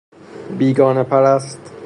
بیگانه 0.57 1.03
پرست 1.03 1.71